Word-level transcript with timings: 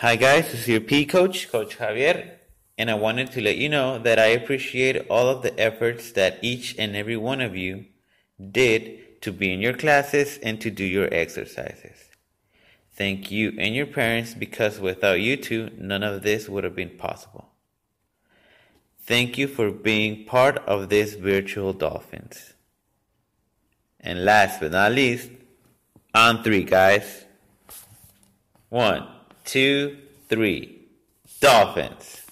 Hi 0.00 0.16
guys, 0.16 0.50
this 0.50 0.60
is 0.60 0.68
your 0.68 0.80
PE 0.80 1.04
coach, 1.04 1.52
Coach 1.52 1.76
Javier, 1.76 2.30
and 2.78 2.90
I 2.90 2.94
wanted 2.94 3.32
to 3.32 3.42
let 3.42 3.58
you 3.58 3.68
know 3.68 3.98
that 3.98 4.18
I 4.18 4.28
appreciate 4.28 5.06
all 5.10 5.28
of 5.28 5.42
the 5.42 5.52
efforts 5.60 6.12
that 6.12 6.38
each 6.40 6.74
and 6.78 6.96
every 6.96 7.18
one 7.18 7.42
of 7.42 7.54
you 7.54 7.84
did 8.40 9.20
to 9.20 9.30
be 9.30 9.52
in 9.52 9.60
your 9.60 9.74
classes 9.74 10.38
and 10.42 10.58
to 10.62 10.70
do 10.70 10.84
your 10.84 11.12
exercises. 11.12 12.08
Thank 12.94 13.30
you 13.30 13.52
and 13.58 13.74
your 13.74 13.84
parents 13.84 14.32
because 14.32 14.80
without 14.80 15.20
you 15.20 15.36
two, 15.36 15.68
none 15.76 16.02
of 16.02 16.22
this 16.22 16.48
would 16.48 16.64
have 16.64 16.74
been 16.74 16.96
possible. 16.96 17.50
Thank 19.04 19.36
you 19.36 19.46
for 19.46 19.70
being 19.70 20.24
part 20.24 20.56
of 20.66 20.88
this 20.88 21.12
virtual 21.12 21.74
Dolphins. 21.74 22.54
And 24.00 24.24
last 24.24 24.60
but 24.60 24.72
not 24.72 24.92
least, 24.92 25.28
on 26.14 26.42
three, 26.42 26.64
guys. 26.64 27.26
One, 28.70 29.06
two, 29.50 29.96
three. 30.28 30.86
Dolphins. 31.40 32.29